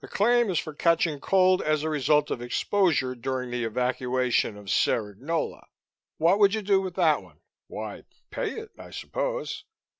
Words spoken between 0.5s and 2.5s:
for catching cold as a result of